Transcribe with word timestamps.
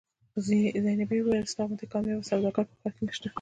زینبې 0.45 1.19
وویل 1.21 1.45
ستا 1.51 1.63
غوندې 1.67 1.85
کاميابه 1.93 2.27
سوداګر 2.29 2.63
په 2.67 2.75
ښار 2.81 2.91
کې 2.95 3.03
نشته. 3.07 3.27